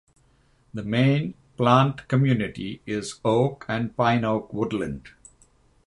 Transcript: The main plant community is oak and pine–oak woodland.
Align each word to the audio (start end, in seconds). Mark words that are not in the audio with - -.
The 0.73 0.81
main 0.81 1.35
plant 1.57 2.07
community 2.07 2.81
is 2.87 3.19
oak 3.23 3.65
and 3.69 3.95
pine–oak 3.95 4.51
woodland. 4.51 5.09